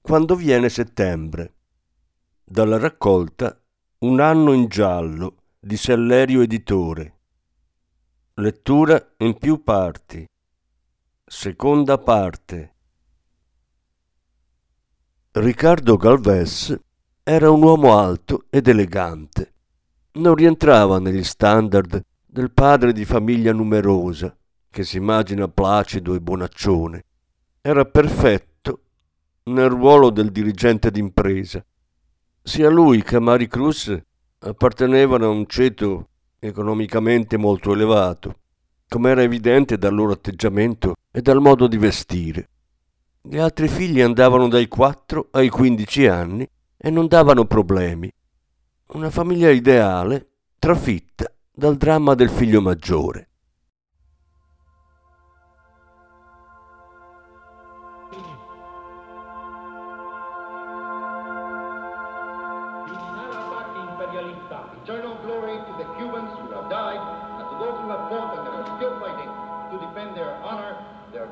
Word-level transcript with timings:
quando 0.00 0.34
viene 0.34 0.68
settembre. 0.68 1.54
Dalla 2.44 2.78
raccolta 2.78 3.60
Un 4.00 4.20
anno 4.20 4.52
in 4.52 4.68
giallo 4.68 5.36
di 5.58 5.76
Sellerio 5.76 6.40
Editore. 6.40 7.18
Lettura 8.34 9.14
in 9.18 9.36
più 9.36 9.62
parti. 9.62 10.24
Seconda 11.24 11.98
parte. 11.98 12.74
Riccardo 15.32 15.96
Galvez 15.96 16.78
era 17.22 17.50
un 17.50 17.62
uomo 17.62 17.98
alto 17.98 18.46
ed 18.48 18.68
elegante. 18.68 19.52
Non 20.12 20.34
rientrava 20.34 20.98
negli 20.98 21.24
standard 21.24 22.02
del 22.24 22.50
padre 22.52 22.92
di 22.92 23.04
famiglia 23.04 23.52
numerosa 23.52 24.34
che 24.70 24.84
si 24.84 24.96
immagina 24.96 25.48
placido 25.48 26.14
e 26.14 26.20
bonaccione. 26.20 27.04
Era 27.60 27.84
perfetto 27.84 28.57
nel 29.52 29.68
ruolo 29.68 30.10
del 30.10 30.30
dirigente 30.30 30.90
d'impresa. 30.90 31.64
Sia 32.42 32.68
lui 32.68 33.02
che 33.02 33.18
Mari 33.18 33.48
Cruz 33.48 33.96
appartenevano 34.40 35.26
a 35.26 35.28
un 35.28 35.46
ceto 35.46 36.08
economicamente 36.38 37.36
molto 37.36 37.72
elevato, 37.72 38.36
come 38.88 39.10
era 39.10 39.22
evidente 39.22 39.76
dal 39.76 39.94
loro 39.94 40.12
atteggiamento 40.12 40.94
e 41.10 41.20
dal 41.20 41.40
modo 41.40 41.66
di 41.66 41.76
vestire. 41.76 42.48
Gli 43.20 43.36
altri 43.36 43.68
figli 43.68 44.00
andavano 44.00 44.48
dai 44.48 44.68
4 44.68 45.28
ai 45.32 45.48
15 45.48 46.06
anni 46.06 46.48
e 46.76 46.90
non 46.90 47.06
davano 47.08 47.44
problemi. 47.44 48.10
Una 48.92 49.10
famiglia 49.10 49.50
ideale 49.50 50.28
trafitta 50.58 51.30
dal 51.52 51.76
dramma 51.76 52.14
del 52.14 52.30
figlio 52.30 52.62
maggiore. 52.62 53.28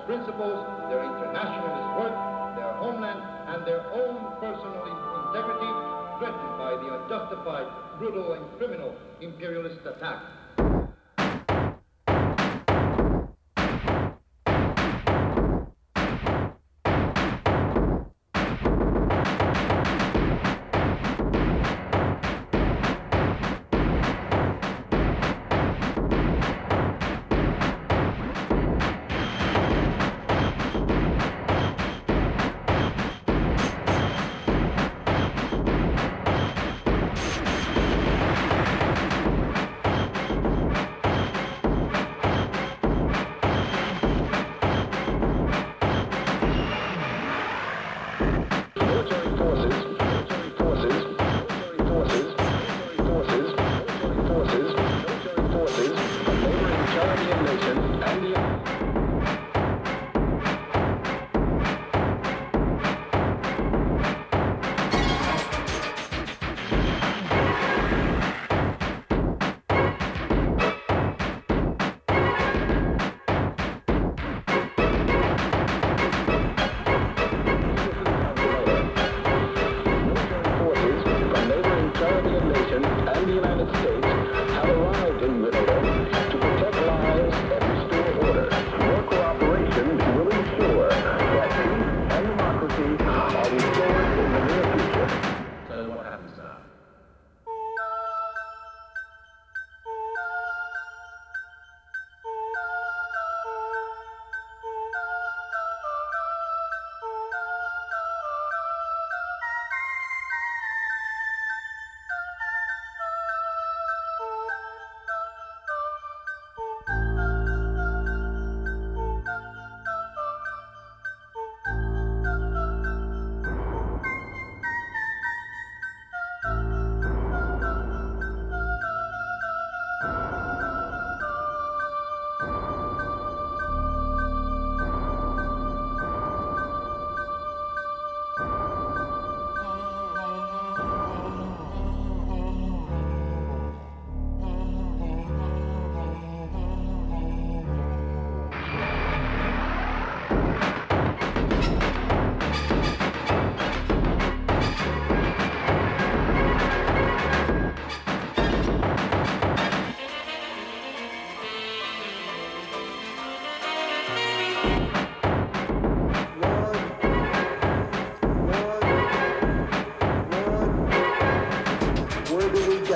Principles, 0.07 0.59
their 0.91 1.05
internationalist 1.05 1.89
work, 2.01 2.17
their 2.57 2.73
homeland, 2.83 3.23
and 3.55 3.67
their 3.67 3.85
own 3.93 4.19
personal 4.41 4.83
integrity 5.31 5.73
threatened 6.19 6.59
by 6.59 6.75
the 6.81 6.89
unjustified, 6.97 7.67
brutal, 7.99 8.33
and 8.33 8.45
criminal 8.59 8.97
imperialist 9.21 9.79
attack. 9.87 10.46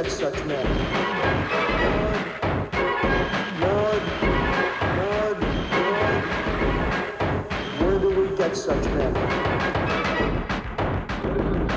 such 0.08 0.44
men. 0.44 0.66
Where 7.78 7.98
do 7.98 8.08
we 8.08 8.36
get 8.36 8.56
such 8.56 8.84
men? 8.94 9.14
Citizens 11.20 11.70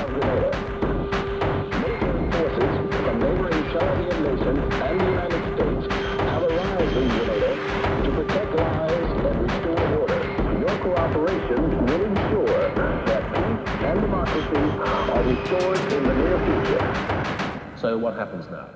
forces 2.34 2.74
from 3.04 3.20
neighboring 3.20 3.64
Chilean 3.72 4.22
nation 4.22 4.56
and 4.58 5.00
the 5.00 5.04
United 5.04 5.42
States 5.54 5.84
have 6.20 6.42
arrived 6.44 6.96
in 6.96 7.08
Grenada 7.08 7.52
to 8.04 8.10
protect 8.14 8.54
lives 8.54 9.10
and 9.26 9.36
restore 9.42 9.84
order. 10.00 10.20
Your 10.60 10.76
cooperation 10.78 11.60
will 11.86 12.04
ensure 12.04 12.62
that 13.04 13.22
peace 13.34 13.84
and 13.84 14.00
democracy 14.00 14.64
are 15.12 15.22
restored 15.22 15.92
in 15.92 16.02
the 16.04 16.14
near 16.14 16.38
future. 16.38 16.93
So 17.84 17.98
what 17.98 18.14
happens 18.14 18.46
now? 18.50 18.66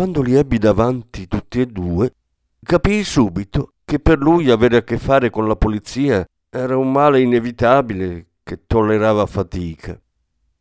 Quando 0.00 0.22
li 0.22 0.34
ebbi 0.34 0.56
davanti 0.56 1.28
tutti 1.28 1.60
e 1.60 1.66
due, 1.66 2.14
capii 2.62 3.04
subito 3.04 3.74
che 3.84 3.98
per 3.98 4.16
lui 4.16 4.48
avere 4.48 4.78
a 4.78 4.82
che 4.82 4.96
fare 4.96 5.28
con 5.28 5.46
la 5.46 5.56
polizia 5.56 6.24
era 6.48 6.78
un 6.78 6.90
male 6.90 7.20
inevitabile 7.20 8.28
che 8.42 8.64
tollerava 8.66 9.26
fatica. 9.26 10.00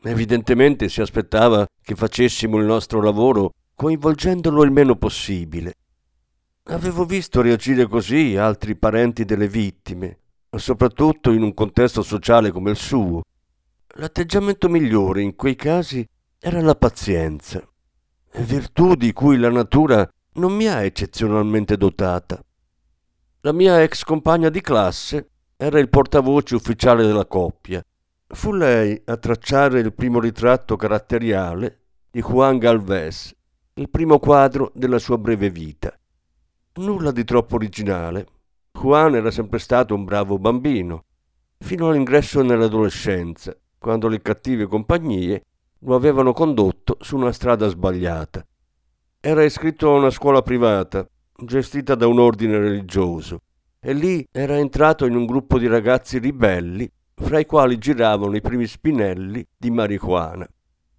Evidentemente 0.02 0.90
si 0.90 1.00
aspettava 1.00 1.66
che 1.82 1.96
facessimo 1.96 2.58
il 2.58 2.66
nostro 2.66 3.02
lavoro 3.02 3.54
coinvolgendolo 3.76 4.62
il 4.62 4.72
meno 4.72 4.98
possibile. 4.98 5.74
Avevo 6.64 7.06
visto 7.06 7.42
reagire 7.42 7.88
così 7.88 8.36
altri 8.36 8.76
parenti 8.76 9.24
delle 9.24 9.48
vittime, 9.48 10.20
soprattutto 10.54 11.32
in 11.32 11.44
un 11.44 11.54
contesto 11.54 12.02
sociale 12.02 12.52
come 12.52 12.72
il 12.72 12.76
suo. 12.76 13.22
L'atteggiamento 13.96 14.68
migliore 14.68 15.22
in 15.22 15.38
quei 15.38 15.56
casi 15.56 16.06
era 16.38 16.60
la 16.60 16.76
pazienza, 16.76 17.66
virtù 18.38 18.96
di 18.96 19.12
cui 19.14 19.38
la 19.38 19.50
natura 19.50 20.08
non 20.34 20.54
mi 20.54 20.68
ha 20.68 20.84
eccezionalmente 20.84 21.78
dotata. 21.78 22.42
La 23.42 23.52
mia 23.52 23.82
ex 23.82 24.04
compagna 24.04 24.50
di 24.50 24.62
classe 24.62 25.30
era 25.58 25.80
il 25.80 25.90
portavoce 25.90 26.56
ufficiale 26.56 27.06
della 27.06 27.26
coppia. 27.26 27.84
Fu 28.28 28.54
lei 28.54 29.02
a 29.06 29.18
tracciare 29.18 29.80
il 29.80 29.94
primo 29.94 30.20
ritratto 30.20 30.76
caratteriale 30.76 31.80
di 32.12 32.22
Juan 32.22 32.58
Galvez, 32.58 33.36
il 33.74 33.90
primo 33.90 34.20
quadro 34.20 34.72
della 34.76 35.00
sua 35.00 35.18
breve 35.18 35.50
vita. 35.50 35.98
Nulla 36.76 37.12
di 37.12 37.24
troppo 37.24 37.56
originale. 37.56 38.28
Juan 38.72 39.16
era 39.16 39.32
sempre 39.32 39.60
stato 39.60 39.96
un 39.96 40.06
bravo 40.06 40.38
bambino, 40.38 41.06
fino 41.58 41.90
all'ingresso 41.90 42.42
nell'adolescenza, 42.42 43.56
quando 43.78 44.08
le 44.08 44.22
cattive 44.22 44.68
compagnie 44.68 45.44
lo 45.80 45.96
avevano 45.96 46.34
condotto 46.34 46.98
su 47.00 47.16
una 47.16 47.32
strada 47.32 47.68
sbagliata. 47.68 48.46
Era 49.20 49.44
iscritto 49.44 49.90
a 49.90 49.98
una 49.98 50.10
scuola 50.10 50.42
privata, 50.42 51.08
gestita 51.36 51.96
da 51.96 52.08
un 52.08 52.20
ordine 52.20 52.58
religioso, 52.58 53.42
e 53.80 53.94
lì 53.94 54.28
era 54.32 54.58
entrato 54.58 55.06
in 55.06 55.16
un 55.16 55.26
gruppo 55.26 55.58
di 55.58 55.68
ragazzi 55.68 56.20
ribelli, 56.20 56.90
fra 57.16 57.40
i 57.40 57.46
quali 57.46 57.78
giravano 57.78 58.36
i 58.36 58.42
primi 58.42 58.66
spinelli 58.66 59.46
di 59.58 59.72
marijuana. 59.72 60.48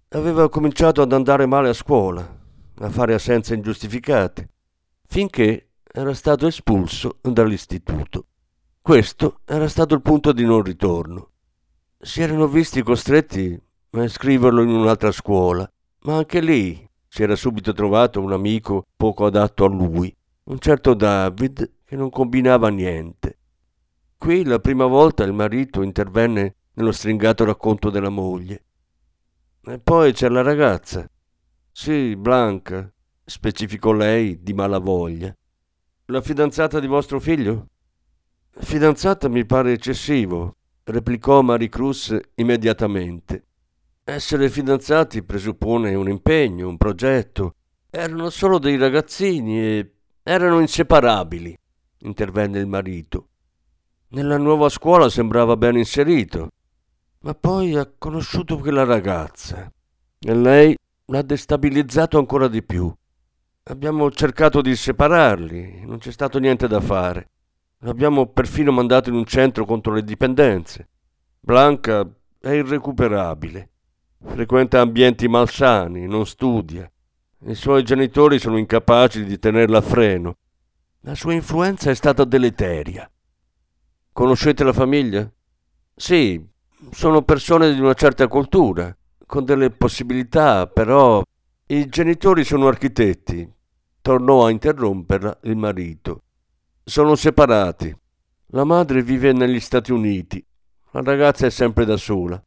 Aveva 0.09 0.49
cominciato 0.49 1.01
ad 1.01 1.13
andare 1.13 1.45
male 1.45 1.69
a 1.69 1.73
scuola, 1.73 2.39
a 2.75 2.89
fare 2.89 3.13
assenze 3.13 3.55
ingiustificate, 3.55 4.49
finché 5.07 5.69
era 5.91 6.13
stato 6.13 6.47
espulso 6.47 7.17
dall'istituto. 7.21 8.27
Questo 8.81 9.39
era 9.45 9.67
stato 9.67 9.93
il 9.93 10.01
punto 10.01 10.31
di 10.31 10.43
non 10.43 10.63
ritorno. 10.63 11.29
Si 11.99 12.21
erano 12.21 12.47
visti 12.47 12.81
costretti 12.81 13.59
a 13.99 14.03
iscriverlo 14.03 14.61
in 14.61 14.69
un'altra 14.69 15.11
scuola, 15.11 15.69
ma 16.03 16.15
anche 16.17 16.39
lì 16.39 16.89
si 17.07 17.23
era 17.23 17.35
subito 17.35 17.73
trovato 17.73 18.21
un 18.21 18.31
amico 18.31 18.85
poco 18.95 19.25
adatto 19.25 19.65
a 19.65 19.67
lui, 19.67 20.15
un 20.45 20.59
certo 20.59 20.93
David 20.93 21.71
che 21.83 21.95
non 21.97 22.09
combinava 22.09 22.69
niente. 22.69 23.37
Qui 24.17 24.45
la 24.45 24.59
prima 24.59 24.85
volta 24.85 25.23
il 25.23 25.33
marito 25.33 25.81
intervenne 25.81 26.55
nello 26.73 26.93
stringato 26.93 27.43
racconto 27.43 27.89
della 27.89 28.09
moglie. 28.09 28.63
E 29.63 29.79
poi 29.79 30.13
c'è 30.13 30.29
la 30.29 30.41
ragazza. 30.41 31.09
Sì, 31.71 32.15
Blanca, 32.15 32.89
specificò 33.25 33.91
lei 33.91 34.41
di 34.41 34.53
malavoglia. 34.53 35.35
La 36.05 36.21
fidanzata 36.21 36.79
di 36.79 36.87
vostro 36.87 37.19
figlio? 37.19 37.67
Fidanzata 38.51 39.27
mi 39.27 39.45
pare 39.45 39.73
eccessivo, 39.73 40.55
replicò 40.83 41.41
Maricruz 41.41 42.17
immediatamente. 42.35 43.47
Essere 44.03 44.49
fidanzati 44.49 45.21
presuppone 45.21 45.93
un 45.93 46.09
impegno, 46.09 46.67
un 46.67 46.77
progetto. 46.77 47.53
Erano 47.89 48.31
solo 48.31 48.57
dei 48.57 48.75
ragazzini 48.75 49.59
e 49.59 49.93
erano 50.23 50.59
inseparabili, 50.59 51.55
intervenne 51.99 52.57
il 52.57 52.65
marito. 52.65 53.27
Nella 54.09 54.37
nuova 54.37 54.69
scuola 54.69 55.07
sembrava 55.07 55.55
ben 55.55 55.77
inserito, 55.77 56.49
ma 57.19 57.35
poi 57.35 57.75
ha 57.75 57.89
conosciuto 57.95 58.57
quella 58.57 58.83
ragazza 58.83 59.71
e 60.19 60.33
lei 60.33 60.75
l'ha 61.05 61.21
destabilizzato 61.21 62.17
ancora 62.17 62.47
di 62.47 62.63
più. 62.63 62.91
Abbiamo 63.63 64.09
cercato 64.09 64.61
di 64.61 64.75
separarli, 64.75 65.85
non 65.85 65.99
c'è 65.99 66.11
stato 66.11 66.39
niente 66.39 66.67
da 66.67 66.81
fare. 66.81 67.29
L'abbiamo 67.83 68.25
perfino 68.27 68.71
mandato 68.71 69.09
in 69.09 69.15
un 69.15 69.25
centro 69.25 69.65
contro 69.65 69.93
le 69.93 70.03
dipendenze. 70.03 70.89
Blanca 71.39 72.07
è 72.39 72.49
irrecuperabile. 72.49 73.70
Frequenta 74.23 74.79
ambienti 74.79 75.27
malsani, 75.27 76.05
non 76.05 76.25
studia. 76.25 76.89
I 77.45 77.55
suoi 77.55 77.83
genitori 77.83 78.37
sono 78.37 78.57
incapaci 78.57 79.25
di 79.25 79.39
tenerla 79.39 79.79
a 79.79 79.81
freno. 79.81 80.37
La 81.01 81.15
sua 81.15 81.33
influenza 81.33 81.89
è 81.89 81.95
stata 81.95 82.23
deleteria. 82.23 83.09
Conoscete 84.13 84.63
la 84.63 84.73
famiglia? 84.73 85.29
Sì, 85.95 86.39
sono 86.91 87.23
persone 87.23 87.73
di 87.73 87.79
una 87.79 87.95
certa 87.95 88.27
cultura, 88.27 88.95
con 89.25 89.43
delle 89.43 89.71
possibilità, 89.71 90.67
però 90.67 91.23
i 91.67 91.89
genitori 91.89 92.43
sono 92.43 92.67
architetti. 92.67 93.51
Tornò 94.01 94.45
a 94.45 94.51
interromperla 94.51 95.39
il 95.43 95.57
marito. 95.57 96.23
Sono 96.83 97.15
separati. 97.15 97.95
La 98.47 98.65
madre 98.65 99.01
vive 99.01 99.31
negli 99.33 99.59
Stati 99.59 99.91
Uniti. 99.91 100.45
La 100.91 101.01
ragazza 101.01 101.47
è 101.47 101.49
sempre 101.49 101.85
da 101.85 101.97
sola. 101.97 102.41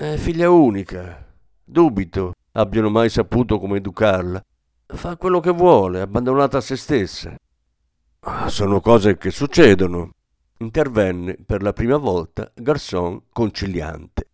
È 0.00 0.16
figlia 0.16 0.48
unica. 0.48 1.26
Dubito 1.62 2.32
abbiano 2.52 2.88
mai 2.88 3.10
saputo 3.10 3.58
come 3.58 3.76
educarla. 3.76 4.42
Fa 4.86 5.18
quello 5.18 5.40
che 5.40 5.50
vuole, 5.50 6.00
abbandonata 6.00 6.56
a 6.56 6.62
se 6.62 6.76
stessa. 6.76 7.34
Sono 8.46 8.80
cose 8.80 9.18
che 9.18 9.30
succedono. 9.30 10.12
Intervenne 10.60 11.36
per 11.44 11.60
la 11.60 11.74
prima 11.74 11.98
volta 11.98 12.50
Garçon 12.54 13.24
conciliante. 13.30 14.28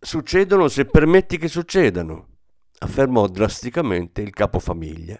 Succedono 0.00 0.66
se 0.66 0.86
permetti 0.86 1.38
che 1.38 1.46
succedano, 1.46 2.26
affermò 2.80 3.28
drasticamente 3.28 4.22
il 4.22 4.30
capofamiglia. 4.30 5.16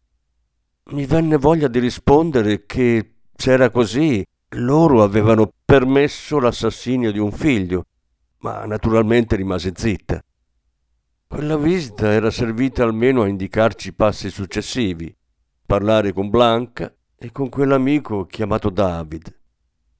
Mi 0.90 1.07
venne 1.07 1.37
voglia 1.37 1.69
di 1.69 1.78
rispondere 1.78 2.66
che 2.66 3.19
c'era 3.37 3.71
così, 3.71 4.26
loro 4.57 5.05
avevano 5.05 5.49
permesso 5.64 6.40
l'assassinio 6.40 7.12
di 7.12 7.21
un 7.21 7.31
figlio 7.31 7.85
ma 8.47 8.65
naturalmente 8.65 9.35
rimase 9.35 9.73
zitta. 9.75 10.23
Quella 11.26 11.57
visita 11.57 12.12
era 12.12 12.31
servita 12.31 12.85
almeno 12.85 13.23
a 13.23 13.26
indicarci 13.26 13.88
i 13.88 13.93
passi 13.93 14.31
successivi, 14.31 15.12
parlare 15.67 16.12
con 16.12 16.31
Blanca 16.31 16.95
e 17.17 17.33
con 17.33 17.49
quell'amico 17.49 18.25
chiamato 18.26 18.71
David. 18.71 19.37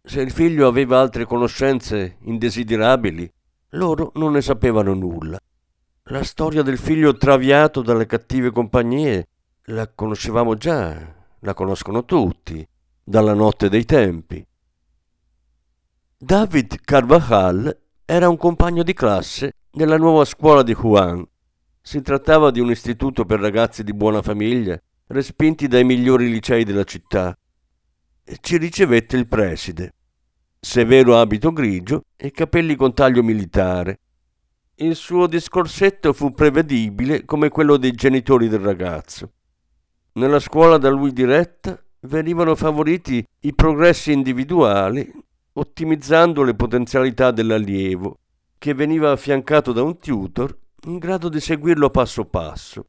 Se 0.01 0.21
il 0.21 0.31
figlio 0.31 0.69
aveva 0.69 1.01
altre 1.01 1.25
conoscenze 1.25 2.19
indesiderabili, 2.21 3.29
loro 3.71 4.13
non 4.15 4.31
ne 4.35 4.43
sapevano 4.43 4.95
nulla. 4.95 5.41
La 6.05 6.23
storia 6.23 6.63
del 6.63 6.79
figlio 6.79 7.17
traviato 7.17 7.83
dalle 7.83 8.07
cattive 8.07 8.53
compagnie 8.53 9.27
la 9.71 9.89
conoscevamo 9.93 10.55
già, 10.55 11.15
la 11.41 11.53
conoscono 11.53 12.05
tutti, 12.05 12.65
dalla 13.03 13.35
notte 13.35 13.69
dei 13.69 13.85
tempi. 13.85 14.47
David 16.17 16.81
Carvajal 16.83 17.77
era 18.09 18.29
un 18.29 18.37
compagno 18.37 18.85
di 18.85 18.93
classe 18.93 19.57
nella 19.73 19.97
nuova 19.97 20.25
scuola 20.25 20.63
di 20.63 20.75
Juan. 20.75 21.27
Si 21.83 22.01
trattava 22.03 22.53
di 22.53 22.61
un 22.61 22.71
istituto 22.71 23.25
per 23.25 23.41
ragazzi 23.41 23.83
di 23.83 23.93
buona 23.93 24.23
famiglia, 24.23 24.81
respinti 25.09 25.67
dai 25.67 25.83
migliori 25.83 26.31
licei 26.31 26.63
della 26.63 26.85
città. 26.85 27.37
Ci 28.41 28.57
ricevette 28.59 29.17
il 29.17 29.27
preside. 29.27 29.95
Severo 30.61 31.19
abito 31.19 31.53
grigio 31.53 32.05
e 32.15 32.31
capelli 32.31 32.77
con 32.77 32.95
taglio 32.95 33.25
militare. 33.25 33.99
Il 34.77 34.95
suo 34.95 35.27
discorsetto 35.27 36.13
fu 36.13 36.33
prevedibile 36.33 37.25
come 37.25 37.49
quello 37.49 37.77
dei 37.77 37.93
genitori 37.93 38.47
del 38.47 38.61
ragazzo. 38.61 39.33
Nella 40.13 40.39
scuola 40.39 40.79
da 40.79 40.91
lui 40.91 41.13
diretta 41.13 41.77
venivano 42.03 42.55
favoriti 42.55 43.25
i 43.41 43.55
progressi 43.55 44.13
individuali, 44.13 45.13
ottimizzando 45.59 46.43
le 46.43 46.55
potenzialità 46.55 47.31
dell'allievo, 47.31 48.19
che 48.59 48.75
veniva 48.75 49.11
affiancato 49.11 49.73
da 49.73 49.83
un 49.83 49.99
tutor 49.99 50.57
in 50.85 50.99
grado 50.99 51.29
di 51.29 51.41
seguirlo 51.41 51.91
passo 51.91 52.25
passo. 52.27 52.87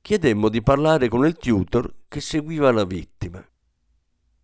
Chiedemmo 0.00 0.48
di 0.48 0.62
parlare 0.62 1.08
con 1.08 1.26
il 1.26 1.36
tutor 1.36 1.92
che 2.08 2.20
seguiva 2.20 2.72
la 2.72 2.84
vittima. 2.84 3.44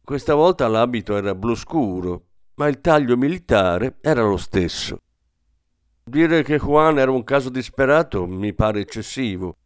Questa 0.04 0.34
volta 0.34 0.68
l'abito 0.68 1.16
era 1.16 1.34
blu 1.34 1.54
scuro, 1.54 2.24
ma 2.56 2.68
il 2.68 2.80
taglio 2.80 3.16
militare 3.16 3.96
era 4.02 4.22
lo 4.22 4.36
stesso. 4.36 5.00
Dire 6.04 6.42
che 6.42 6.58
Juan 6.58 6.98
era 6.98 7.10
un 7.10 7.24
caso 7.24 7.48
disperato 7.48 8.26
mi 8.26 8.52
pare 8.52 8.80
eccessivo. 8.80 9.56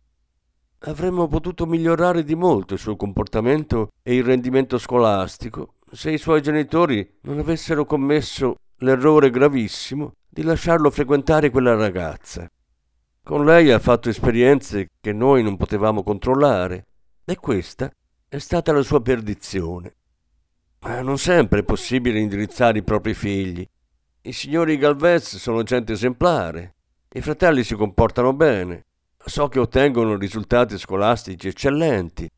Avremmo 0.85 1.26
potuto 1.26 1.66
migliorare 1.66 2.23
di 2.23 2.37
molto 2.37 2.75
il 2.75 2.80
suo 2.80 2.97
comportamento 2.97 3.90
e 4.02 4.14
il 4.14 4.25
rendimento 4.25 4.78
scolastico 4.78 5.75
se 5.92 6.11
i 6.11 6.18
suoi 6.18 6.40
genitori 6.40 7.18
non 7.23 7.38
avessero 7.38 7.85
commesso 7.85 8.56
l'errore 8.78 9.30
gravissimo 9.30 10.12
di 10.28 10.42
lasciarlo 10.42 10.90
frequentare 10.90 11.50
quella 11.50 11.75
ragazza. 11.75 12.49
Con 13.23 13.44
lei 13.44 13.70
ha 13.70 13.78
fatto 13.78 14.09
esperienze 14.09 14.88
che 15.00 15.12
noi 15.12 15.42
non 15.42 15.56
potevamo 15.56 16.02
controllare 16.02 16.87
e 17.25 17.37
questa 17.37 17.90
è 18.28 18.38
stata 18.38 18.73
la 18.73 18.82
sua 18.82 19.02
perdizione. 19.02 19.94
Ma 20.80 21.00
non 21.02 21.18
sempre 21.18 21.61
è 21.61 21.64
possibile 21.64 22.18
indirizzare 22.18 22.78
i 22.78 22.82
propri 22.82 23.12
figli. 23.12 23.66
I 24.23 24.32
signori 24.32 24.78
Galvez 24.78 25.37
sono 25.37 25.62
gente 25.62 25.92
esemplare. 25.92 26.75
I 27.12 27.20
fratelli 27.20 27.64
si 27.64 27.75
comportano 27.75 28.32
bene. 28.32 28.87
So 29.23 29.49
che 29.49 29.59
ottengono 29.59 30.16
risultati 30.16 30.78
scolastici 30.78 31.49
eccellenti. 31.49 32.30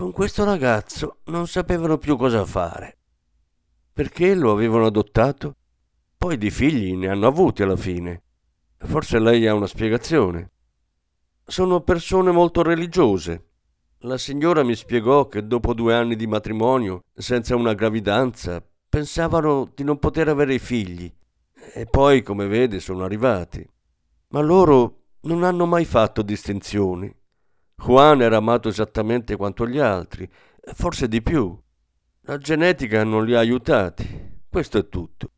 Con 0.00 0.12
questo 0.12 0.44
ragazzo 0.44 1.18
non 1.24 1.46
sapevano 1.46 1.98
più 1.98 2.16
cosa 2.16 2.46
fare. 2.46 2.96
Perché 3.92 4.34
lo 4.34 4.50
avevano 4.50 4.86
adottato? 4.86 5.56
Poi 6.16 6.38
di 6.38 6.48
figli 6.48 6.96
ne 6.96 7.08
hanno 7.08 7.26
avuti 7.26 7.62
alla 7.62 7.76
fine. 7.76 8.22
Forse 8.78 9.18
lei 9.18 9.46
ha 9.46 9.52
una 9.52 9.66
spiegazione. 9.66 10.52
Sono 11.44 11.82
persone 11.82 12.30
molto 12.30 12.62
religiose. 12.62 13.48
La 13.98 14.16
signora 14.16 14.62
mi 14.62 14.74
spiegò 14.74 15.28
che 15.28 15.46
dopo 15.46 15.74
due 15.74 15.94
anni 15.94 16.16
di 16.16 16.26
matrimonio, 16.26 17.02
senza 17.12 17.54
una 17.54 17.74
gravidanza, 17.74 18.66
pensavano 18.88 19.70
di 19.74 19.84
non 19.84 19.98
poter 19.98 20.28
avere 20.28 20.58
figli. 20.58 21.12
E 21.74 21.84
poi, 21.84 22.22
come 22.22 22.46
vede, 22.46 22.80
sono 22.80 23.04
arrivati. 23.04 23.68
Ma 24.28 24.40
loro 24.40 25.02
non 25.24 25.44
hanno 25.44 25.66
mai 25.66 25.84
fatto 25.84 26.22
distinzioni. 26.22 27.14
Juan 27.82 28.20
era 28.20 28.36
amato 28.36 28.68
esattamente 28.68 29.36
quanto 29.36 29.66
gli 29.66 29.78
altri, 29.78 30.30
forse 30.74 31.08
di 31.08 31.22
più. 31.22 31.58
La 32.22 32.36
genetica 32.36 33.04
non 33.04 33.24
li 33.24 33.34
ha 33.34 33.38
aiutati. 33.38 34.38
Questo 34.48 34.78
è 34.78 34.88
tutto. 34.88 35.30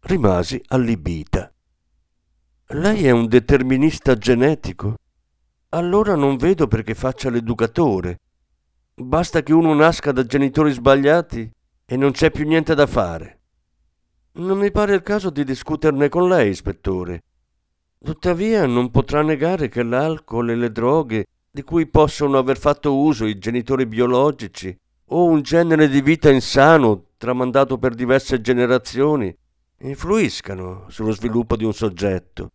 Rimasi 0.00 0.60
allibita. 0.68 1.52
Lei 2.72 3.06
è 3.06 3.10
un 3.10 3.28
determinista 3.28 4.16
genetico? 4.16 4.96
Allora 5.70 6.16
non 6.16 6.36
vedo 6.36 6.66
perché 6.66 6.94
faccia 6.94 7.30
l'educatore. 7.30 8.18
Basta 8.94 9.42
che 9.42 9.52
uno 9.52 9.72
nasca 9.72 10.10
da 10.10 10.24
genitori 10.24 10.72
sbagliati 10.72 11.48
e 11.84 11.96
non 11.96 12.10
c'è 12.10 12.32
più 12.32 12.44
niente 12.44 12.74
da 12.74 12.86
fare. 12.86 13.40
Non 14.32 14.58
mi 14.58 14.70
pare 14.72 14.94
il 14.94 15.02
caso 15.02 15.30
di 15.30 15.44
discuterne 15.44 16.08
con 16.08 16.28
lei, 16.28 16.50
ispettore. 16.50 17.22
Tuttavia 18.02 18.64
non 18.64 18.90
potrà 18.90 19.22
negare 19.22 19.68
che 19.68 19.82
l'alcol 19.82 20.50
e 20.50 20.56
le 20.56 20.72
droghe 20.72 21.26
di 21.50 21.62
cui 21.62 21.86
possono 21.86 22.38
aver 22.38 22.58
fatto 22.58 22.96
uso 22.96 23.26
i 23.26 23.38
genitori 23.38 23.84
biologici 23.84 24.74
o 25.12 25.26
un 25.26 25.42
genere 25.42 25.86
di 25.86 26.00
vita 26.00 26.30
insano 26.30 27.08
tramandato 27.18 27.76
per 27.76 27.94
diverse 27.94 28.40
generazioni 28.40 29.36
influiscano 29.80 30.86
sullo 30.88 31.12
sviluppo 31.12 31.56
di 31.56 31.64
un 31.64 31.74
soggetto. 31.74 32.50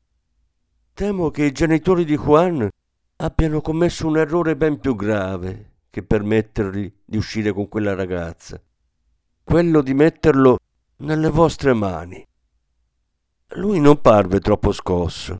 Temo 0.94 1.30
che 1.30 1.46
i 1.46 1.52
genitori 1.52 2.06
di 2.06 2.18
Juan 2.18 2.68
abbiano 3.18 3.62
commesso 3.62 4.08
un 4.08 4.18
errore 4.18 4.56
ben 4.56 4.80
più 4.80 4.96
grave 4.96 5.74
che 5.92 6.02
permettergli 6.02 6.92
di 7.06 7.18
uscire 7.18 7.54
con 7.54 7.68
quella 7.68 7.94
ragazza, 7.94 8.60
quello 9.44 9.82
di 9.82 9.94
metterlo 9.94 10.58
nelle 10.98 11.30
vostre 11.30 11.74
mani. 11.74 12.26
Lui 13.54 13.80
non 13.80 14.02
parve 14.02 14.40
troppo 14.40 14.72
scosso. 14.72 15.38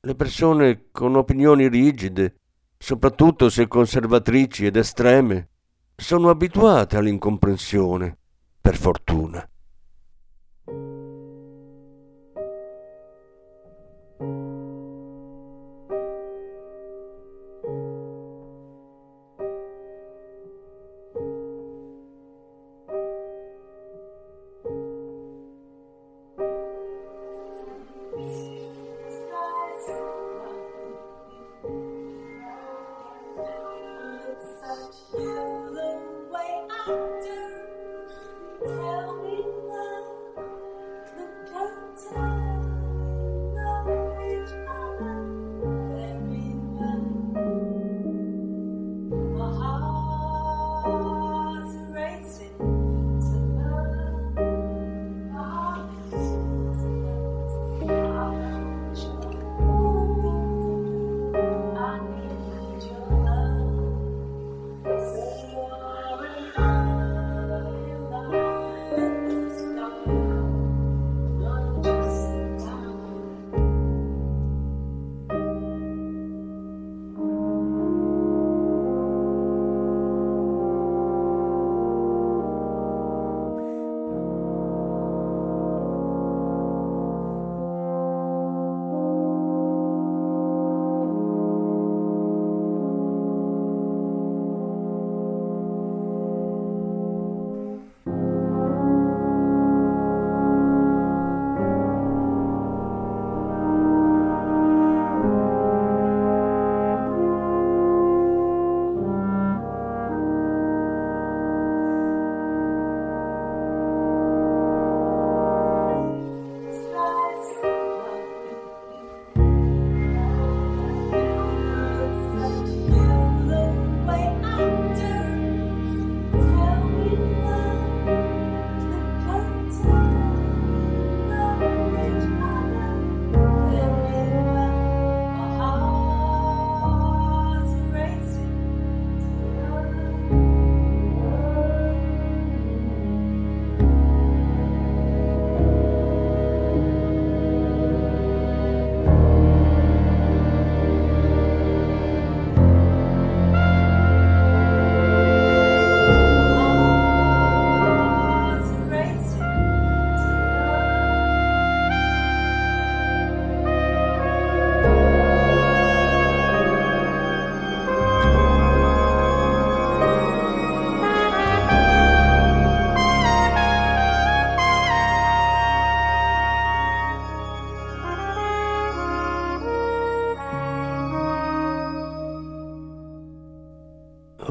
Le 0.00 0.14
persone 0.14 0.90
con 0.92 1.16
opinioni 1.16 1.68
rigide, 1.68 2.36
soprattutto 2.76 3.48
se 3.48 3.66
conservatrici 3.66 4.66
ed 4.66 4.76
estreme, 4.76 5.48
sono 5.96 6.30
abituate 6.30 6.96
all'incomprensione, 6.96 8.18
per 8.60 8.76
fortuna. 8.76 9.48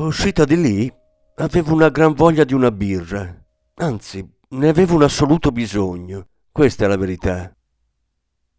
Uscita 0.02 0.46
di 0.46 0.60
lì, 0.60 0.94
avevo 1.36 1.76
una 1.76 1.90
gran 1.90 2.14
voglia 2.14 2.44
di 2.44 2.56
una 2.56 2.72
birra. 2.72 3.40
Anzi, 3.76 4.28
ne 4.50 4.68
avevo 4.68 4.96
un 4.96 5.04
assoluto 5.04 5.52
bisogno. 5.52 6.26
Questa 6.52 6.86
è 6.86 6.88
la 6.88 6.98
verità. 6.98 7.56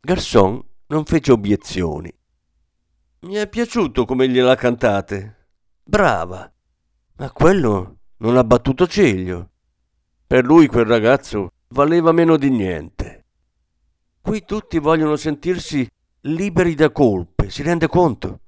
Garçon 0.00 0.62
non 0.87 1.04
fece 1.04 1.32
obiezioni. 1.32 2.14
Mi 3.22 3.34
è 3.34 3.49
piaciuto 3.49 4.04
come 4.04 4.28
gliela 4.28 4.54
cantate. 4.54 5.49
Brava. 5.82 6.50
Ma 7.16 7.32
quello 7.32 7.99
non 8.18 8.37
ha 8.37 8.44
battuto 8.44 8.87
ciglio. 8.87 9.50
Per 10.25 10.44
lui 10.44 10.68
quel 10.68 10.87
ragazzo 10.87 11.50
valeva 11.70 12.12
meno 12.12 12.37
di 12.37 12.50
niente. 12.50 13.26
Qui 14.20 14.44
tutti 14.44 14.78
vogliono 14.78 15.16
sentirsi 15.16 15.84
liberi 16.20 16.76
da 16.76 16.92
colpe, 16.92 17.50
si 17.50 17.62
rende 17.62 17.88
conto? 17.88 18.38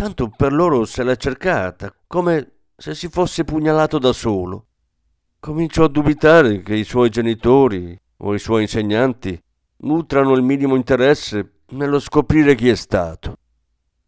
Tanto 0.00 0.30
per 0.34 0.50
loro 0.54 0.86
se 0.86 1.04
l'è 1.04 1.14
cercata, 1.14 1.94
come 2.06 2.52
se 2.74 2.94
si 2.94 3.10
fosse 3.10 3.44
pugnalato 3.44 3.98
da 3.98 4.14
solo. 4.14 4.68
Comincio 5.38 5.84
a 5.84 5.88
dubitare 5.88 6.62
che 6.62 6.74
i 6.74 6.84
suoi 6.84 7.10
genitori 7.10 8.00
o 8.16 8.32
i 8.32 8.38
suoi 8.38 8.62
insegnanti 8.62 9.38
nutrano 9.80 10.32
il 10.32 10.42
minimo 10.42 10.74
interesse 10.74 11.64
nello 11.72 11.98
scoprire 11.98 12.54
chi 12.54 12.70
è 12.70 12.76
stato. 12.76 13.36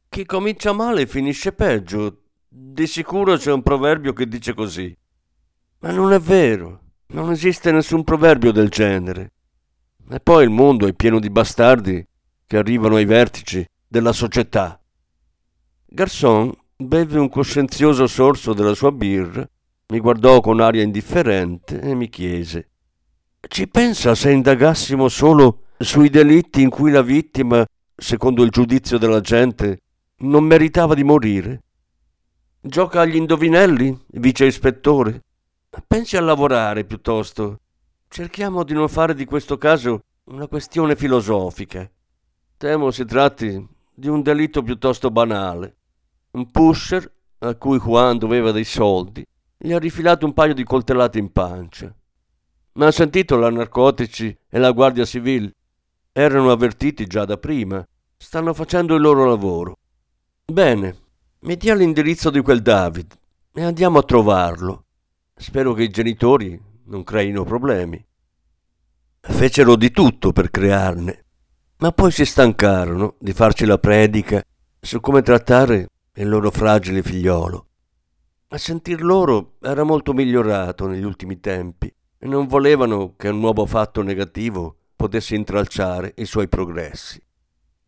Chi 0.08 0.24
comincia 0.24 0.72
male 0.72 1.06
finisce 1.06 1.52
peggio. 1.52 2.22
Di 2.48 2.86
sicuro 2.86 3.36
c'è 3.36 3.52
un 3.52 3.60
proverbio 3.60 4.14
che 4.14 4.26
dice 4.26 4.54
così. 4.54 4.96
Ma 5.80 5.90
non 5.90 6.14
è 6.14 6.18
vero, 6.18 6.84
non 7.08 7.30
esiste 7.30 7.70
nessun 7.70 8.02
proverbio 8.02 8.50
del 8.50 8.70
genere. 8.70 9.32
E 10.08 10.20
poi 10.20 10.44
il 10.44 10.50
mondo 10.50 10.86
è 10.86 10.94
pieno 10.94 11.20
di 11.20 11.28
bastardi 11.28 12.02
che 12.46 12.56
arrivano 12.56 12.94
ai 12.94 13.04
vertici 13.04 13.62
della 13.86 14.14
società. 14.14 14.81
Garçon 15.94 16.50
beve 16.74 17.18
un 17.18 17.28
coscienzioso 17.28 18.06
sorso 18.06 18.54
della 18.54 18.72
sua 18.72 18.90
birra, 18.90 19.46
mi 19.88 20.00
guardò 20.00 20.40
con 20.40 20.58
aria 20.58 20.82
indifferente 20.82 21.78
e 21.82 21.94
mi 21.94 22.08
chiese 22.08 22.70
Ci 23.46 23.68
pensa 23.68 24.14
se 24.14 24.30
indagassimo 24.30 25.08
solo 25.08 25.64
sui 25.76 26.08
delitti 26.08 26.62
in 26.62 26.70
cui 26.70 26.90
la 26.90 27.02
vittima, 27.02 27.62
secondo 27.94 28.42
il 28.42 28.48
giudizio 28.48 28.96
della 28.96 29.20
gente, 29.20 29.80
non 30.20 30.44
meritava 30.44 30.94
di 30.94 31.04
morire? 31.04 31.62
Gioca 32.58 33.02
agli 33.02 33.16
indovinelli, 33.16 34.06
vice 34.12 34.46
ispettore? 34.46 35.20
Pensi 35.86 36.16
a 36.16 36.22
lavorare 36.22 36.84
piuttosto. 36.84 37.58
Cerchiamo 38.08 38.64
di 38.64 38.72
non 38.72 38.88
fare 38.88 39.14
di 39.14 39.26
questo 39.26 39.58
caso 39.58 40.00
una 40.24 40.46
questione 40.46 40.96
filosofica. 40.96 41.86
Temo 42.56 42.90
si 42.90 43.04
tratti 43.04 43.68
di 43.94 44.08
un 44.08 44.22
delitto 44.22 44.62
piuttosto 44.62 45.10
banale. 45.10 45.76
Un 46.32 46.50
pusher, 46.50 47.10
a 47.40 47.54
cui 47.56 47.78
Juan 47.78 48.16
doveva 48.16 48.52
dei 48.52 48.64
soldi, 48.64 49.24
gli 49.58 49.72
ha 49.72 49.78
rifilato 49.78 50.24
un 50.24 50.32
paio 50.32 50.54
di 50.54 50.64
coltellate 50.64 51.18
in 51.18 51.30
pancia. 51.30 51.94
Ma 52.74 52.86
ha 52.86 52.90
sentito 52.90 53.36
la 53.36 53.50
narcotici 53.50 54.34
e 54.48 54.58
la 54.58 54.70
Guardia 54.70 55.04
Civile. 55.04 55.54
Erano 56.10 56.50
avvertiti 56.50 57.06
già 57.06 57.26
da 57.26 57.36
prima. 57.36 57.86
Stanno 58.16 58.54
facendo 58.54 58.94
il 58.94 59.02
loro 59.02 59.28
lavoro. 59.28 59.76
Bene, 60.44 60.96
mi 61.40 61.56
dia 61.56 61.74
l'indirizzo 61.74 62.30
di 62.30 62.40
quel 62.40 62.62
David 62.62 63.14
e 63.52 63.62
andiamo 63.62 63.98
a 63.98 64.02
trovarlo. 64.02 64.84
Spero 65.34 65.74
che 65.74 65.82
i 65.82 65.90
genitori 65.90 66.58
non 66.84 67.04
creino 67.04 67.44
problemi. 67.44 68.02
Fecero 69.20 69.76
di 69.76 69.90
tutto 69.90 70.32
per 70.32 70.50
crearne, 70.50 71.24
ma 71.78 71.92
poi 71.92 72.10
si 72.10 72.24
stancarono 72.24 73.16
di 73.18 73.32
farci 73.32 73.66
la 73.66 73.78
predica 73.78 74.42
su 74.80 74.98
come 75.00 75.22
trattare 75.22 75.88
il 76.16 76.28
loro 76.28 76.50
fragile 76.50 77.02
figliolo. 77.02 77.66
A 78.48 78.58
sentir 78.58 79.02
loro 79.02 79.54
era 79.62 79.82
molto 79.82 80.12
migliorato 80.12 80.86
negli 80.86 81.04
ultimi 81.04 81.40
tempi 81.40 81.90
e 82.18 82.26
non 82.26 82.46
volevano 82.46 83.14
che 83.16 83.28
un 83.28 83.40
nuovo 83.40 83.64
fatto 83.64 84.02
negativo 84.02 84.76
potesse 84.94 85.34
intralciare 85.34 86.12
i 86.16 86.26
suoi 86.26 86.48
progressi. 86.48 87.18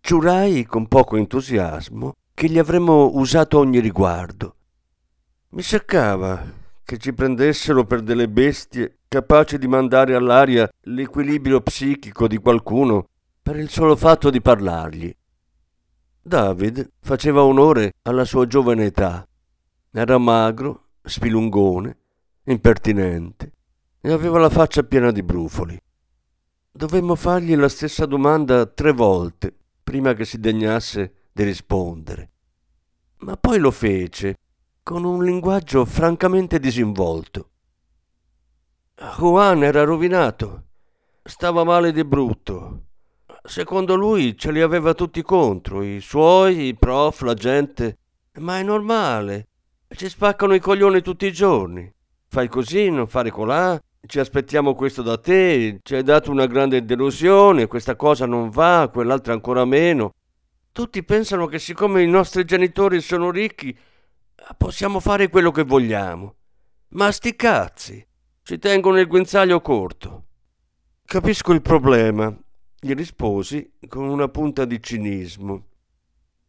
Giurai 0.00 0.64
con 0.64 0.88
poco 0.88 1.16
entusiasmo 1.16 2.14
che 2.32 2.48
gli 2.48 2.58
avremmo 2.58 3.10
usato 3.14 3.58
ogni 3.58 3.78
riguardo. 3.78 4.56
Mi 5.50 5.62
cercava 5.62 6.42
che 6.82 6.96
ci 6.96 7.12
prendessero 7.12 7.84
per 7.84 8.00
delle 8.00 8.28
bestie 8.28 9.00
capaci 9.06 9.58
di 9.58 9.68
mandare 9.68 10.14
all'aria 10.14 10.68
l'equilibrio 10.84 11.60
psichico 11.60 12.26
di 12.26 12.38
qualcuno 12.38 13.06
per 13.42 13.56
il 13.56 13.68
solo 13.68 13.96
fatto 13.96 14.30
di 14.30 14.40
parlargli. 14.40 15.14
David 16.26 16.90
faceva 17.00 17.44
onore 17.44 17.96
alla 18.00 18.24
sua 18.24 18.46
giovane 18.46 18.86
età. 18.86 19.28
Era 19.90 20.16
magro, 20.16 20.92
spilungone, 21.02 21.98
impertinente 22.44 23.52
e 24.00 24.10
aveva 24.10 24.38
la 24.38 24.48
faccia 24.48 24.82
piena 24.84 25.10
di 25.10 25.22
brufoli. 25.22 25.78
Dovemmo 26.72 27.14
fargli 27.14 27.54
la 27.54 27.68
stessa 27.68 28.06
domanda 28.06 28.64
tre 28.64 28.92
volte 28.92 29.54
prima 29.84 30.14
che 30.14 30.24
si 30.24 30.40
degnasse 30.40 31.28
di 31.30 31.42
rispondere. 31.42 32.30
Ma 33.18 33.36
poi 33.36 33.58
lo 33.58 33.70
fece 33.70 34.38
con 34.82 35.04
un 35.04 35.22
linguaggio 35.22 35.84
francamente 35.84 36.58
disinvolto. 36.58 37.50
Juan 39.18 39.62
era 39.62 39.84
rovinato, 39.84 40.64
stava 41.22 41.64
male 41.64 41.92
di 41.92 42.02
brutto. 42.02 42.84
Secondo 43.46 43.94
lui 43.94 44.38
ce 44.38 44.50
li 44.50 44.62
aveva 44.62 44.94
tutti 44.94 45.20
contro, 45.20 45.82
i 45.82 46.00
suoi, 46.00 46.68
i 46.68 46.74
prof, 46.74 47.20
la 47.20 47.34
gente. 47.34 47.98
Ma 48.38 48.58
è 48.58 48.62
normale, 48.62 49.48
ci 49.94 50.08
spaccano 50.08 50.54
i 50.54 50.60
coglioni 50.60 51.02
tutti 51.02 51.26
i 51.26 51.32
giorni. 51.32 51.92
Fai 52.26 52.48
così, 52.48 52.88
non 52.88 53.06
fare 53.06 53.30
colà, 53.30 53.78
ci 54.06 54.18
aspettiamo 54.18 54.74
questo 54.74 55.02
da 55.02 55.18
te, 55.18 55.78
ci 55.82 55.94
hai 55.94 56.02
dato 56.02 56.30
una 56.30 56.46
grande 56.46 56.86
delusione, 56.86 57.66
questa 57.66 57.96
cosa 57.96 58.24
non 58.24 58.48
va, 58.48 58.88
quell'altra 58.90 59.34
ancora 59.34 59.66
meno. 59.66 60.14
Tutti 60.72 61.04
pensano 61.04 61.46
che 61.46 61.58
siccome 61.58 62.02
i 62.02 62.08
nostri 62.08 62.46
genitori 62.46 63.02
sono 63.02 63.30
ricchi, 63.30 63.76
possiamo 64.56 65.00
fare 65.00 65.28
quello 65.28 65.50
che 65.50 65.64
vogliamo. 65.64 66.34
Ma 66.88 67.12
sti 67.12 67.36
cazzi, 67.36 68.04
ci 68.42 68.58
tengono 68.58 68.98
il 68.98 69.06
guinzaglio 69.06 69.60
corto. 69.60 70.24
Capisco 71.04 71.52
il 71.52 71.60
problema, 71.60 72.34
gli 72.84 72.92
risposi 72.92 73.72
con 73.88 74.04
una 74.04 74.28
punta 74.28 74.66
di 74.66 74.78
cinismo. 74.82 75.68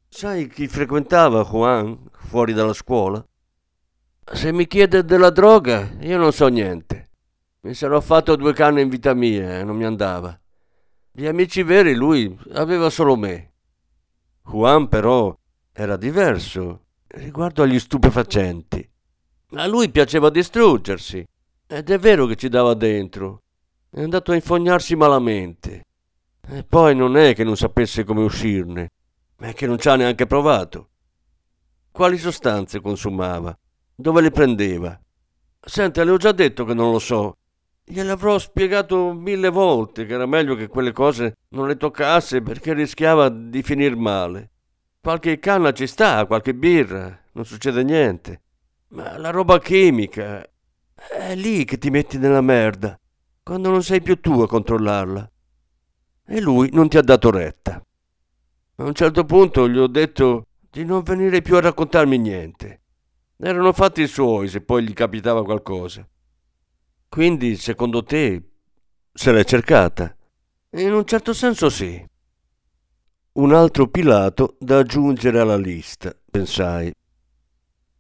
Sai 0.10 0.50
chi 0.50 0.68
frequentava 0.68 1.46
Juan 1.46 2.10
fuori 2.12 2.52
dalla 2.52 2.74
scuola? 2.74 3.26
Se 4.34 4.52
mi 4.52 4.68
chiede 4.68 5.06
della 5.06 5.30
droga, 5.30 5.96
io 6.02 6.18
non 6.18 6.34
so 6.34 6.48
niente. 6.48 7.12
Mi 7.62 7.74
sarò 7.74 8.02
fatto 8.02 8.36
due 8.36 8.52
canne 8.52 8.82
in 8.82 8.90
vita 8.90 9.14
mia 9.14 9.60
e 9.60 9.64
non 9.64 9.78
mi 9.78 9.86
andava. 9.86 10.38
Gli 11.10 11.26
amici 11.26 11.64
veri 11.64 11.96
lui 11.96 12.38
aveva 12.52 12.90
solo 12.90 13.16
me. 13.16 13.54
Juan 14.44 14.90
però 14.90 15.34
era 15.72 15.96
diverso 15.96 16.88
riguardo 17.08 17.64
agli 17.64 17.80
stupefacenti. 17.80 18.86
A 19.52 19.68
lui 19.68 19.90
piaceva 19.90 20.30
distruggersi, 20.30 21.26
ed 21.66 21.90
è 21.90 21.98
vero 21.98 22.26
che 22.26 22.36
ci 22.36 22.50
dava 22.50 22.74
dentro. 22.74 23.44
È 23.90 24.02
andato 24.02 24.34
a 24.34 24.36
infognarsi 24.36 24.98
malamente. 24.98 25.84
E 26.48 26.64
poi 26.64 26.96
non 26.96 27.18
è 27.18 27.34
che 27.34 27.44
non 27.44 27.58
sapesse 27.58 28.04
come 28.04 28.22
uscirne, 28.22 28.92
ma 29.38 29.48
è 29.48 29.54
che 29.54 29.66
non 29.66 29.80
ci 29.80 29.90
ha 29.90 29.96
neanche 29.96 30.28
provato. 30.28 30.90
Quali 31.92 32.18
sostanze 32.18 32.82
consumava? 32.82 33.58
Dove 33.96 34.22
le 34.22 34.30
prendeva? 34.30 35.00
Senta, 35.60 36.04
le 36.04 36.12
ho 36.12 36.18
già 36.18 36.32
detto 36.32 36.64
che 36.66 36.74
non 36.74 36.92
lo 36.92 37.00
so. 37.00 37.38
Gliel'avrò 37.84 38.38
spiegato 38.38 39.14
mille 39.14 39.50
volte 39.50 40.06
che 40.06 40.14
era 40.14 40.26
meglio 40.26 40.56
che 40.56 40.68
quelle 40.68 40.92
cose 40.92 41.38
non 41.50 41.68
le 41.68 41.78
toccasse 41.78 42.42
perché 42.42 42.74
rischiava 42.74 43.30
di 43.30 43.64
finir 43.64 43.96
male. 43.96 44.52
Qualche 45.02 45.40
canna 45.40 45.72
ci 45.72 45.88
sta, 45.88 46.26
qualche 46.26 46.54
birra, 46.54 47.18
non 47.34 47.46
succede 47.46 47.84
niente. 47.84 48.42
Ma 48.90 49.18
la 49.18 49.30
roba 49.30 49.60
chimica 49.60 50.48
è 51.10 51.36
lì 51.36 51.66
che 51.66 51.78
ti 51.78 51.90
metti 51.90 52.18
nella 52.18 52.42
merda, 52.42 53.00
quando 53.44 53.70
non 53.70 53.84
sei 53.84 54.02
più 54.02 54.20
tu 54.20 54.42
a 54.42 54.48
controllarla. 54.48 55.30
E 56.28 56.42
lui 56.42 56.70
non 56.74 56.90
ti 56.90 56.98
ha 56.98 57.02
dato 57.02 57.30
retta. 57.30 57.84
A 58.78 58.84
un 58.84 58.94
certo 58.94 59.26
punto 59.26 59.70
gli 59.70 59.78
ho 59.78 59.88
detto 59.88 60.48
di 60.70 60.84
non 60.84 61.04
venire 61.04 61.42
più 61.42 61.56
a 61.56 61.62
raccontarmi 61.62 62.18
niente. 62.18 62.82
Erano 63.38 63.72
fatti 63.74 64.02
i 64.02 64.08
suoi 64.08 64.48
se 64.48 64.62
poi 64.62 64.84
gli 64.84 64.94
capitava 64.94 65.44
qualcosa. 65.44 66.06
Quindi, 67.08 67.56
secondo 67.56 68.04
te, 68.04 68.50
se 69.14 69.32
l'è 69.32 69.44
cercata? 69.46 70.16
In 70.72 70.94
un 70.94 71.06
certo 71.06 71.32
senso 71.34 71.70
sì. 71.70 72.04
Un 73.34 73.54
altro 73.54 73.88
Pilato 73.88 74.58
da 74.60 74.80
aggiungere 74.80 75.40
alla 75.40 75.58
lista, 75.58 76.14
pensai. 76.30 76.92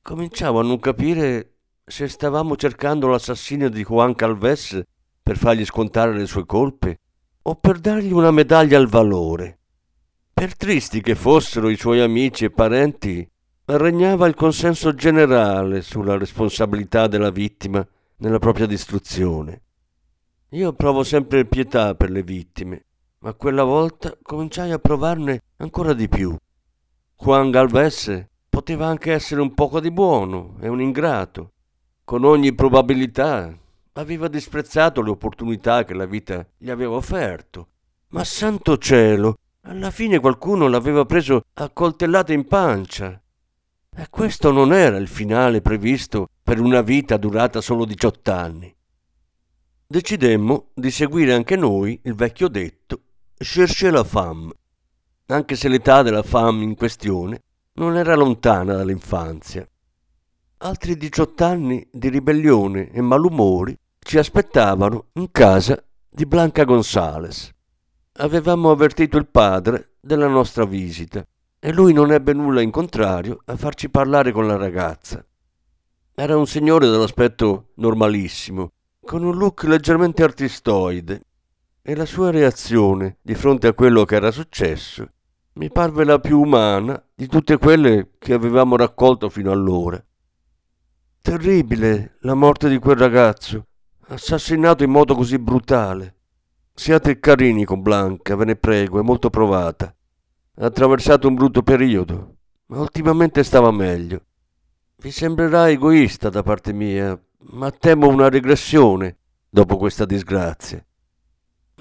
Cominciavo 0.01 0.59
a 0.59 0.63
non 0.63 0.79
capire 0.79 1.57
se 1.85 2.07
stavamo 2.07 2.55
cercando 2.55 3.07
l'assassino 3.07 3.69
di 3.69 3.83
Juan 3.83 4.15
Calves 4.15 4.81
per 5.21 5.38
fargli 5.38 5.63
scontare 5.63 6.13
le 6.13 6.25
sue 6.25 6.45
colpe 6.45 6.99
o 7.47 7.55
per 7.55 7.79
dargli 7.79 8.12
una 8.12 8.31
medaglia 8.31 8.77
al 8.77 8.88
valore. 8.88 9.60
Per 10.34 10.58
tristi 10.58 11.01
che 11.01 11.13
fossero 11.13 11.69
i 11.69 11.77
suoi 11.77 12.01
amici 12.01 12.45
e 12.45 12.49
parenti, 12.49 13.27
regnava 13.65 14.27
il 14.27 14.34
consenso 14.34 14.93
generale 14.95 15.81
sulla 15.81 16.17
responsabilità 16.17 17.08
della 17.08 17.29
vittima 17.29 17.86
nella 18.17 18.39
propria 18.39 18.65
distruzione. 18.65 19.62
Io 20.49 20.73
provo 20.73 21.03
sempre 21.03 21.45
pietà 21.45 21.93
per 21.93 22.10
le 22.10 22.23
vittime, 22.23 22.86
ma 23.19 23.34
quella 23.34 23.63
volta 23.63 24.17
cominciai 24.21 24.71
a 24.71 24.79
provarne 24.79 25.41
ancora 25.58 25.93
di 25.93 26.10
più. 26.10 26.36
Juan 27.17 27.51
Galvez 27.51 28.25
poteva 28.49 28.88
anche 28.88 29.12
essere 29.12 29.41
un 29.41 29.53
poco 29.53 29.79
di 29.79 29.91
buono 29.91 30.58
e 30.62 30.67
un 30.67 30.81
ingrato. 30.81 31.51
Con 32.03 32.23
ogni 32.23 32.53
probabilità 32.53 33.55
aveva 33.97 34.27
disprezzato 34.27 35.01
le 35.01 35.10
opportunità 35.10 35.84
che 35.86 35.93
la 35.93 36.05
vita 36.05 36.45
gli 36.58 36.69
aveva 36.69 36.95
offerto. 36.95 37.67
Ma 38.10 38.23
santo 38.23 38.77
cielo, 38.77 39.38
alla 39.62 39.91
fine 39.91 40.19
qualcuno 40.19 40.67
l'aveva 40.67 41.05
preso 41.05 41.45
a 41.53 41.69
coltellate 41.69 42.34
in 42.34 42.45
pancia. 42.47 43.21
E 43.97 44.08
questo 44.10 44.51
non 44.51 44.73
era 44.73 44.97
il 44.97 45.08
finale 45.08 45.62
previsto 45.62 46.27
per 46.43 46.60
una 46.60 46.81
vita 46.81 47.15
durata 47.17 47.62
solo 47.62 47.86
18 47.86 48.31
anni. 48.31 48.75
Decidemmo 49.88 50.71
di 50.73 50.91
seguire 50.91 51.34
anche 51.34 51.55
noi 51.55 51.99
il 52.03 52.15
vecchio 52.15 52.49
detto 52.49 52.99
chercher 53.38 53.93
la 53.93 54.03
femme, 54.03 54.51
anche 55.27 55.55
se 55.55 55.69
l'età 55.69 56.01
della 56.01 56.23
femme 56.23 56.63
in 56.63 56.75
questione 56.75 57.41
non 57.73 57.95
era 57.95 58.15
lontana 58.15 58.75
dall'infanzia. 58.75 59.67
Altri 60.58 60.97
18 60.97 61.43
anni 61.45 61.88
di 61.91 62.10
ribellione 62.10 62.91
e 62.91 63.01
malumori 63.01 63.77
ci 64.06 64.20
aspettavano 64.20 65.08
in 65.13 65.32
casa 65.32 65.84
di 66.08 66.28
Blanca 66.28 66.63
Gonzales. 66.63 67.50
Avevamo 68.18 68.70
avvertito 68.70 69.18
il 69.18 69.26
padre 69.26 69.96
della 70.00 70.28
nostra 70.28 70.63
visita 70.63 71.26
e 71.60 71.74
lui 71.74 71.91
non 71.91 72.12
ebbe 72.12 72.32
nulla 72.34 72.62
in 72.62 72.70
contrario 72.70 73.41
a 73.46 73.56
farci 73.56 73.89
parlare 73.89 74.32
con 74.32 74.46
la 74.46 74.58
ragazza. 74.58 75.26
Era 76.13 76.38
un 76.38 76.46
signore 76.46 76.88
dall'aspetto 76.88 77.72
normalissimo, 77.78 78.74
con 79.04 79.24
un 79.24 79.36
look 79.36 79.63
leggermente 79.63 80.22
artistoide, 80.22 81.22
e 81.82 81.96
la 81.96 82.06
sua 82.06 82.30
reazione 82.30 83.18
di 83.24 83.34
fronte 83.34 83.65
a 83.65 83.74
quello 83.74 84.06
che 84.06 84.15
era 84.15 84.30
successo 84.30 85.10
mi 85.54 85.72
parve 85.72 86.04
la 86.04 86.20
più 86.20 86.41
umana 86.41 87.04
di 87.15 87.26
tutte 87.26 87.58
quelle 87.58 88.12
che 88.20 88.34
avevamo 88.34 88.76
raccolto 88.76 89.30
fino 89.30 89.52
allora. 89.52 90.00
Terribile 91.22 92.18
la 92.20 92.36
morte 92.36 92.70
di 92.70 92.78
quel 92.78 92.98
ragazzo, 92.98 93.65
assassinato 94.08 94.84
in 94.84 94.91
modo 94.91 95.15
così 95.15 95.39
brutale. 95.39 96.13
Siate 96.74 97.20
carini 97.20 97.63
con 97.65 97.82
Blanca, 97.82 98.36
ve 98.36 98.46
ne 98.46 98.56
prego, 98.56 99.00
è 99.00 99.04
molto 99.04 99.30
provata. 99.30 99.94
Ha 100.58 100.65
attraversato 100.65 101.28
un 101.28 101.36
brutto 101.36 101.63
periodo, 101.63 102.36
ma 102.68 102.80
ultimamente 102.80 103.44
stava 103.44 103.72
meglio. 103.72 104.22
Vi 104.98 105.12
sembrerà 105.12 105.70
egoista 105.70 106.30
da 106.30 106.44
parte 106.44 106.74
mia, 106.74 107.20
ma 107.52 107.72
temo 107.72 108.08
una 108.08 108.30
regressione 108.30 109.18
dopo 109.50 109.78
questa 109.78 110.06
disgrazia. 110.06 110.84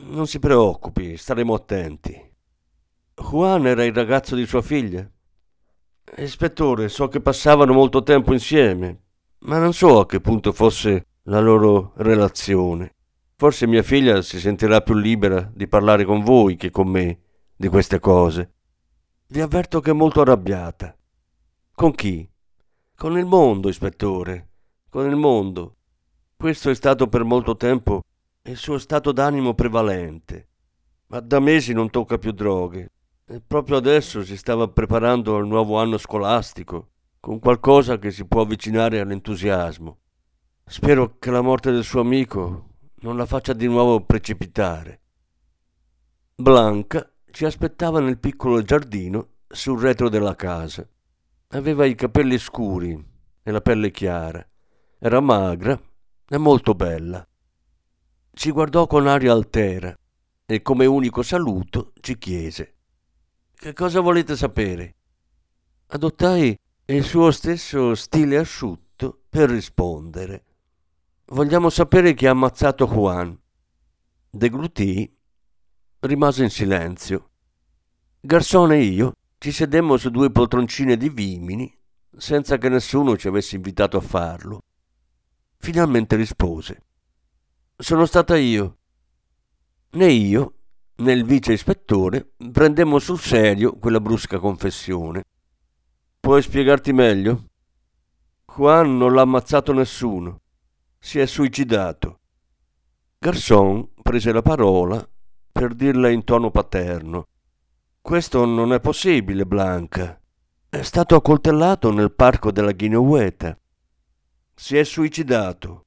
Non 0.06 0.26
si 0.26 0.38
preoccupi, 0.38 1.16
staremo 1.16 1.54
attenti. 1.54 2.32
Juan 3.16 3.66
era 3.66 3.84
il 3.84 3.94
ragazzo 3.94 4.34
di 4.34 4.46
sua 4.46 4.62
figlia? 4.62 5.08
Ispettore, 6.16 6.88
so 6.88 7.08
che 7.08 7.20
passavano 7.20 7.72
molto 7.72 8.02
tempo 8.02 8.32
insieme, 8.32 9.00
ma 9.40 9.58
non 9.58 9.72
so 9.72 10.00
a 10.00 10.06
che 10.06 10.20
punto 10.20 10.52
fosse 10.52 11.06
la 11.24 11.40
loro 11.40 11.92
relazione. 11.96 12.94
Forse 13.36 13.66
mia 13.66 13.82
figlia 13.82 14.20
si 14.20 14.38
sentirà 14.38 14.80
più 14.80 14.94
libera 14.94 15.50
di 15.54 15.66
parlare 15.66 16.04
con 16.04 16.22
voi 16.22 16.56
che 16.56 16.70
con 16.70 16.88
me 16.88 17.20
di 17.56 17.68
queste 17.68 17.98
cose. 17.98 18.52
Vi 19.28 19.40
avverto 19.40 19.80
che 19.80 19.90
è 19.90 19.94
molto 19.94 20.20
arrabbiata. 20.20 20.94
Con 21.74 21.92
chi? 21.92 22.28
Con 22.94 23.16
il 23.18 23.24
mondo, 23.24 23.68
ispettore. 23.68 24.50
Con 24.90 25.08
il 25.08 25.16
mondo. 25.16 25.76
Questo 26.36 26.68
è 26.68 26.74
stato 26.74 27.08
per 27.08 27.24
molto 27.24 27.56
tempo 27.56 28.02
il 28.42 28.56
suo 28.56 28.78
stato 28.78 29.10
d'animo 29.10 29.54
prevalente. 29.54 30.48
Ma 31.06 31.20
da 31.20 31.40
mesi 31.40 31.72
non 31.72 31.88
tocca 31.88 32.18
più 32.18 32.32
droghe. 32.32 32.90
E 33.26 33.40
proprio 33.40 33.78
adesso 33.78 34.22
si 34.22 34.36
stava 34.36 34.68
preparando 34.68 35.36
al 35.36 35.46
nuovo 35.46 35.78
anno 35.78 35.96
scolastico, 35.96 36.90
con 37.18 37.38
qualcosa 37.38 37.98
che 37.98 38.10
si 38.10 38.26
può 38.26 38.42
avvicinare 38.42 39.00
all'entusiasmo. 39.00 40.00
Spero 40.66 41.18
che 41.18 41.30
la 41.30 41.42
morte 41.42 41.70
del 41.70 41.84
suo 41.84 42.00
amico 42.00 42.70
non 43.00 43.16
la 43.16 43.26
faccia 43.26 43.52
di 43.52 43.66
nuovo 43.66 44.00
precipitare. 44.00 45.00
Blanca 46.34 47.08
ci 47.30 47.44
aspettava 47.44 48.00
nel 48.00 48.18
piccolo 48.18 48.62
giardino 48.62 49.28
sul 49.46 49.78
retro 49.78 50.08
della 50.08 50.34
casa. 50.34 50.88
Aveva 51.48 51.84
i 51.84 51.94
capelli 51.94 52.38
scuri 52.38 53.12
e 53.42 53.50
la 53.50 53.60
pelle 53.60 53.90
chiara. 53.90 54.44
Era 54.98 55.20
magra 55.20 55.78
e 56.28 56.38
molto 56.38 56.74
bella. 56.74 57.24
Ci 58.32 58.50
guardò 58.50 58.86
con 58.86 59.06
aria 59.06 59.32
altera 59.32 59.96
e 60.46 60.62
come 60.62 60.86
unico 60.86 61.22
saluto 61.22 61.92
ci 62.00 62.18
chiese 62.18 62.74
Che 63.54 63.72
cosa 63.74 64.00
volete 64.00 64.34
sapere? 64.34 64.94
Adottai 65.88 66.58
il 66.86 67.04
suo 67.04 67.30
stesso 67.30 67.94
stile 67.94 68.38
asciutto 68.38 69.22
per 69.28 69.50
rispondere. 69.50 70.44
Vogliamo 71.28 71.70
sapere 71.70 72.12
chi 72.12 72.26
ha 72.26 72.32
ammazzato 72.32 72.86
Juan. 72.86 73.34
Deglutì 74.28 75.10
rimase 76.00 76.42
in 76.42 76.50
silenzio. 76.50 77.30
Garzone 78.20 78.76
e 78.76 78.82
io 78.82 79.12
ci 79.38 79.50
sedemmo 79.50 79.96
su 79.96 80.10
due 80.10 80.30
poltroncine 80.30 80.98
di 80.98 81.08
vimini 81.08 81.74
senza 82.14 82.58
che 82.58 82.68
nessuno 82.68 83.16
ci 83.16 83.26
avesse 83.26 83.56
invitato 83.56 83.96
a 83.96 84.02
farlo. 84.02 84.60
Finalmente 85.56 86.14
rispose. 86.14 86.82
Sono 87.74 88.04
stata 88.04 88.36
io. 88.36 88.76
Né 89.92 90.12
io 90.12 90.54
né 90.96 91.12
il 91.12 91.24
vice 91.24 91.54
ispettore 91.54 92.34
prendemmo 92.52 92.98
sul 92.98 93.18
serio 93.18 93.78
quella 93.78 93.98
brusca 93.98 94.38
confessione. 94.38 95.24
Puoi 96.20 96.42
spiegarti 96.42 96.92
meglio? 96.92 97.46
Juan 98.54 98.98
non 98.98 99.14
l'ha 99.14 99.22
ammazzato 99.22 99.72
nessuno 99.72 100.42
si 101.04 101.18
è 101.18 101.26
suicidato. 101.26 102.20
Garçon 103.18 103.90
prese 104.00 104.32
la 104.32 104.40
parola 104.40 105.06
per 105.52 105.74
dirla 105.74 106.08
in 106.08 106.24
tono 106.24 106.50
paterno. 106.50 107.26
Questo 108.00 108.46
non 108.46 108.72
è 108.72 108.80
possibile, 108.80 109.44
Blanca. 109.44 110.18
È 110.66 110.80
stato 110.80 111.14
accoltellato 111.14 111.92
nel 111.92 112.10
parco 112.10 112.50
della 112.50 112.72
Ghinoueta. 112.72 113.54
Si 114.54 114.78
è 114.78 114.82
suicidato 114.82 115.84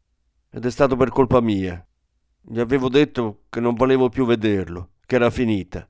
ed 0.52 0.64
è 0.64 0.70
stato 0.70 0.96
per 0.96 1.10
colpa 1.10 1.42
mia. 1.42 1.84
Gli 2.40 2.60
avevo 2.60 2.88
detto 2.88 3.46
che 3.50 3.60
non 3.60 3.74
volevo 3.74 4.10
più 4.10 4.24
vederlo, 4.24 4.92
che 5.04 5.16
era 5.16 5.32
finita. 5.32 5.90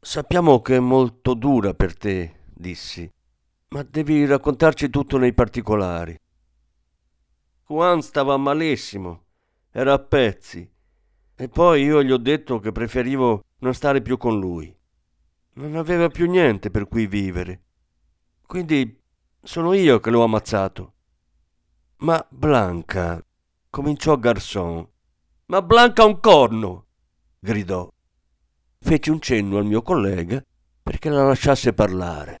Sappiamo 0.00 0.60
che 0.62 0.76
è 0.76 0.80
molto 0.80 1.34
dura 1.34 1.74
per 1.74 1.96
te, 1.96 2.40
dissi, 2.52 3.08
ma 3.68 3.84
devi 3.84 4.26
raccontarci 4.26 4.90
tutto 4.90 5.16
nei 5.16 5.32
particolari. 5.32 6.18
Juan 7.66 8.02
stava 8.02 8.36
malissimo, 8.36 9.24
era 9.70 9.94
a 9.94 9.98
pezzi. 9.98 10.70
E 11.36 11.48
poi 11.48 11.82
io 11.82 12.02
gli 12.02 12.12
ho 12.12 12.18
detto 12.18 12.60
che 12.60 12.72
preferivo 12.72 13.44
non 13.58 13.74
stare 13.74 14.02
più 14.02 14.16
con 14.18 14.38
lui. 14.38 14.74
Non 15.54 15.74
aveva 15.76 16.08
più 16.08 16.28
niente 16.28 16.70
per 16.70 16.86
cui 16.86 17.06
vivere. 17.06 17.62
Quindi 18.46 19.00
sono 19.42 19.72
io 19.72 19.98
che 19.98 20.10
l'ho 20.10 20.22
ammazzato. 20.22 20.92
Ma 21.98 22.24
Blanca, 22.28 23.24
cominciò 23.70 24.18
Garçon. 24.18 24.86
Ma 25.46 25.62
Blanca 25.62 26.04
un 26.04 26.20
corno! 26.20 26.86
gridò. 27.38 27.90
Feci 28.78 29.10
un 29.10 29.20
cenno 29.20 29.56
al 29.56 29.64
mio 29.64 29.80
collega 29.80 30.42
perché 30.82 31.08
la 31.08 31.24
lasciasse 31.24 31.72
parlare. 31.72 32.40